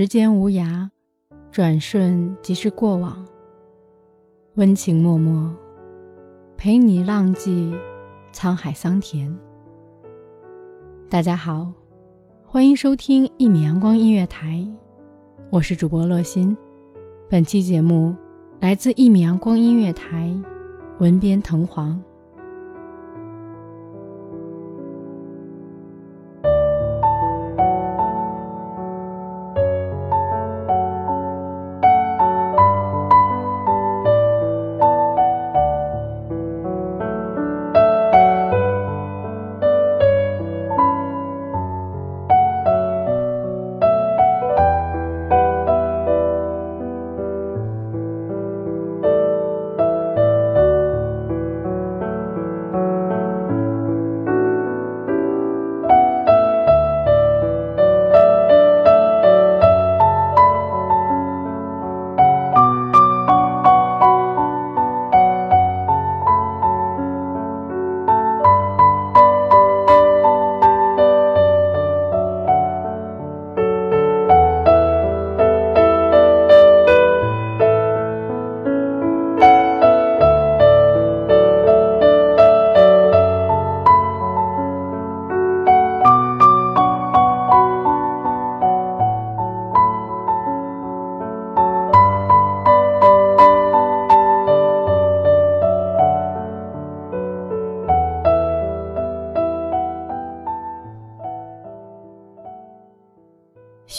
[0.00, 0.88] 时间无涯，
[1.52, 3.22] 转瞬即是过往。
[4.54, 5.54] 温情脉脉，
[6.56, 7.74] 陪你浪迹
[8.32, 9.38] 沧海桑田。
[11.10, 11.70] 大家好，
[12.46, 14.66] 欢迎收听一米阳光音乐台，
[15.50, 16.56] 我是主播乐心。
[17.28, 18.16] 本期节目
[18.58, 20.34] 来自一米阳光音乐台，
[20.98, 22.02] 文编藤黄。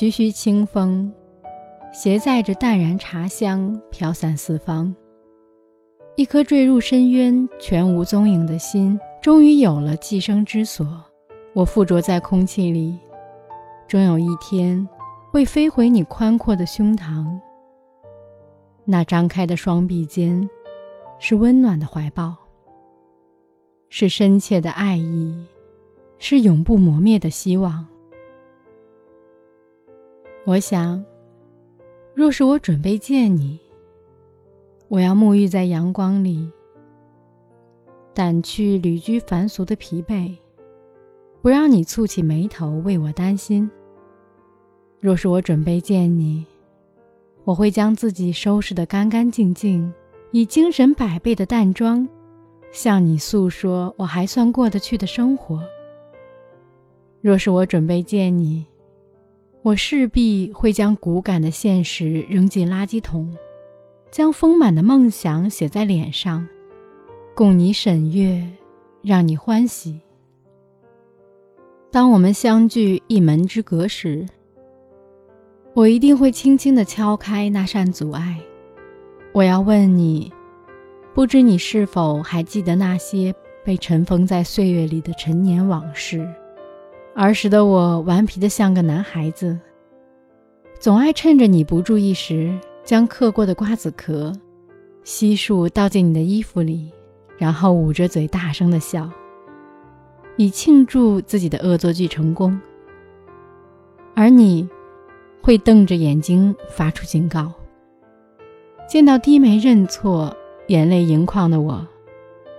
[0.02, 1.14] 徐徐清风，
[1.94, 4.96] 携载着淡然茶香，飘散四方。
[6.16, 10.88] 一颗坠入深渊、全无踪影的心，终于有了寄生之所。
[11.54, 12.98] 我附着在空气里，
[13.88, 14.90] 终有一天
[15.30, 17.24] 会飞回你宽阔的胸膛。
[18.86, 20.50] 那张开的双臂间，
[21.20, 22.36] 是温暖的怀抱，
[23.90, 25.46] 是深切的爱意，
[26.18, 27.86] 是永不磨灭的希望。
[30.44, 31.04] 我想，
[32.16, 33.60] 若是我准备见你，
[34.88, 36.50] 我要沐浴在阳光里，
[38.16, 40.36] 掸去旅居凡俗的疲惫，
[41.44, 43.70] 不让你蹙起眉头为我担心。
[45.00, 46.44] 若是我准备见你，
[47.44, 49.94] 我会将自己收拾得干干净净，
[50.32, 52.10] 以精神百倍的淡妆，
[52.72, 55.62] 向你诉说我还算过得去的生活。
[57.22, 58.66] 若是我准备见你，
[59.64, 63.32] 我势必会将骨感的现实扔进垃圾桶，
[64.10, 66.48] 将丰满的梦想写在脸上，
[67.36, 68.44] 供你审阅，
[69.04, 70.00] 让你欢喜。
[71.92, 74.26] 当我们相距一门之隔时，
[75.76, 78.40] 我一定会轻轻地敲开那扇阻碍。
[79.32, 80.34] 我要问你，
[81.14, 83.32] 不知你是否还记得那些
[83.64, 86.28] 被尘封在岁月里的陈年往事？
[87.22, 89.56] 儿时的我顽皮的像个男孩子，
[90.80, 92.52] 总爱趁着你不注意时，
[92.84, 94.34] 将嗑过的瓜子壳
[95.04, 96.92] 悉数倒进你的衣服里，
[97.38, 99.08] 然后捂着嘴大声的笑，
[100.36, 102.60] 以庆祝自己的恶作剧成功。
[104.16, 104.68] 而你，
[105.44, 107.54] 会瞪着眼睛发出警告。
[108.90, 110.36] 见到低眉认错、
[110.70, 111.88] 眼泪盈眶的我，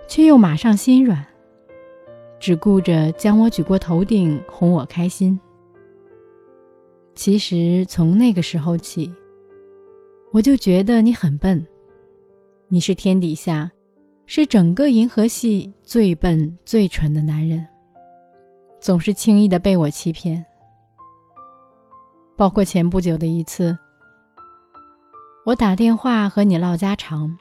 [0.06, 1.26] 却又马上心软。
[2.42, 5.38] 只顾着将我举过头顶，哄我开心。
[7.14, 9.14] 其实从那个时候起，
[10.32, 11.64] 我就觉得你很笨，
[12.66, 13.70] 你是天底下，
[14.26, 17.64] 是整个银河系最笨最蠢的男人，
[18.80, 20.44] 总是轻易的被我欺骗。
[22.36, 23.78] 包括前不久的一次，
[25.46, 27.38] 我打电话和你唠家常，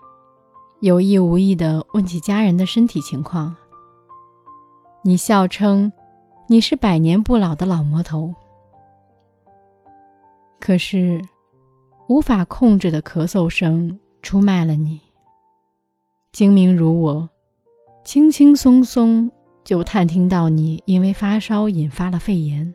[0.80, 3.56] 有意无意的问起家人的身体情况。
[5.03, 5.92] 你笑称
[6.45, 8.36] 你是百年不老的老魔头，
[10.59, 11.19] 可是
[12.07, 15.01] 无法控制的咳嗽声出卖了你。
[16.31, 17.27] 精明如我，
[18.03, 19.31] 轻轻松松
[19.63, 22.71] 就探听到你因为发烧引发了肺炎，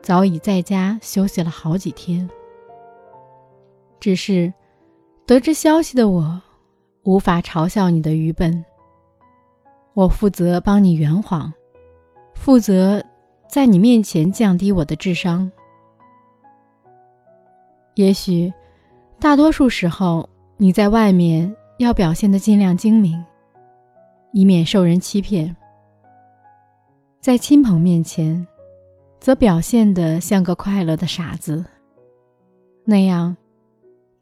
[0.00, 2.26] 早已在家休息了好几天。
[4.00, 4.50] 只是
[5.26, 6.40] 得知消息的我，
[7.02, 8.64] 无法嘲笑你的愚笨。
[9.94, 11.52] 我负责帮你圆谎，
[12.34, 13.04] 负责
[13.48, 15.50] 在你面前降低我的智商。
[17.94, 18.52] 也许，
[19.18, 23.22] 大多数时候你在外面要表现的尽量精明，
[24.32, 25.54] 以免受人欺骗；
[27.20, 28.46] 在亲朋面前，
[29.18, 31.64] 则表现得像个快乐的傻子。
[32.84, 33.36] 那样，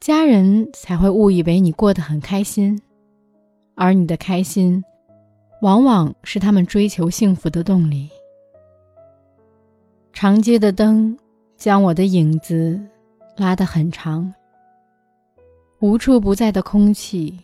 [0.00, 2.80] 家人才会误以为你过得很开心，
[3.76, 4.82] 而你的开心。
[5.60, 8.08] 往往是他们追求幸福的动力。
[10.12, 11.16] 长街的灯
[11.56, 12.81] 将我的影子
[13.37, 14.32] 拉得很长，
[15.81, 17.38] 无处不在的空气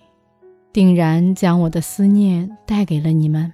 [0.72, 3.52] 定然将我的思念带给了你们，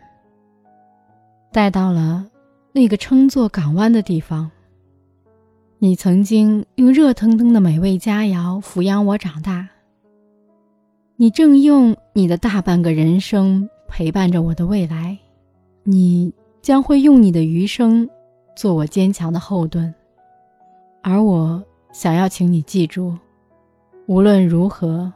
[1.52, 2.26] 带到了
[2.72, 4.50] 那个称作港湾的地方。
[5.78, 9.68] 你曾经用热腾腾的美味佳肴抚养我长大，
[11.16, 13.68] 你正用你的大半个人生。
[13.90, 15.18] 陪伴着我的未来，
[15.82, 16.32] 你
[16.62, 18.08] 将会用你的余生
[18.56, 19.92] 做我坚强的后盾，
[21.02, 23.18] 而我想要请你记住，
[24.06, 25.12] 无论如何，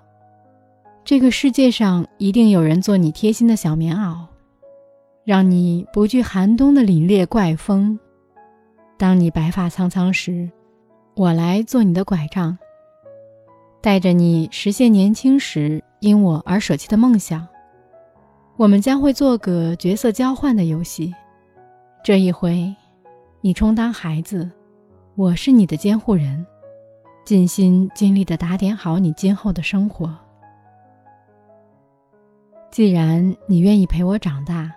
[1.05, 4.27] 这个世界上一定有人做你贴心的小棉袄，
[5.25, 7.99] 让你不惧寒冬的凛冽怪风。
[8.99, 10.51] 当你白发苍苍时，
[11.15, 12.59] 我来做你的拐杖，
[13.81, 17.47] 带着你实现年轻时因我而舍弃的梦想。
[18.57, 21.13] 我们将会做个角色交换的游戏，
[22.05, 22.73] 这一回，
[23.41, 24.49] 你充当孩子，
[25.17, 26.47] 我是你的监护人，
[27.25, 30.17] 尽心尽力地打点好你今后的生活。
[32.71, 34.73] 既然你愿意陪我长大，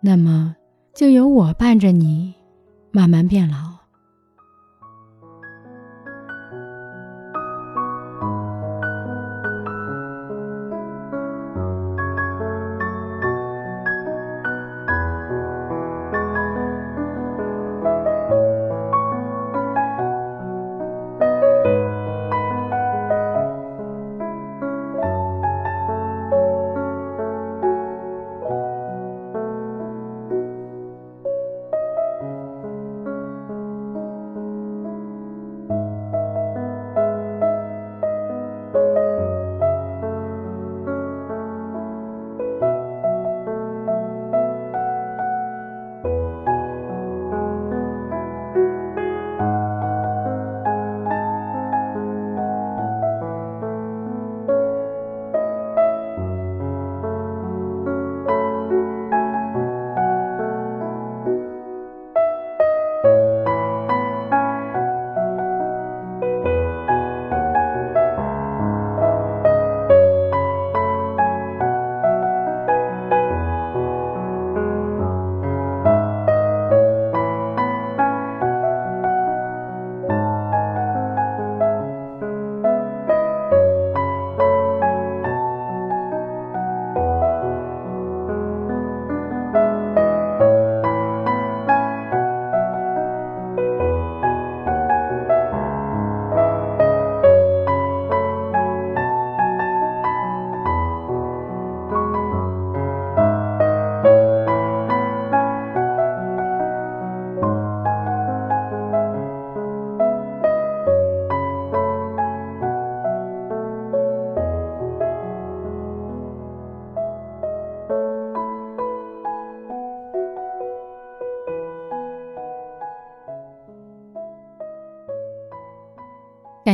[0.00, 0.56] 那么
[0.94, 2.34] 就由我伴着你，
[2.90, 3.83] 慢慢变老。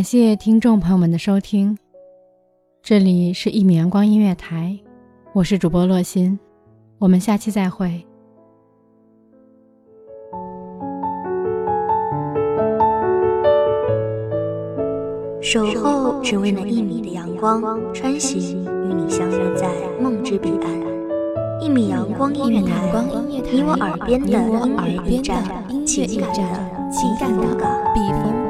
[0.00, 1.76] 感谢听众朋友们的收听，
[2.82, 4.78] 这里是一米阳光音乐台，
[5.34, 6.40] 我是主播洛心，
[6.98, 8.02] 我们下期再会。
[15.42, 19.68] 守候只为那一米的阳光，穿行与你相约在
[20.00, 21.60] 梦之彼岸。
[21.60, 22.90] 一米阳光音乐台，
[23.28, 25.34] 你我耳边的，我耳边的，
[25.68, 28.49] 音感的，情感的。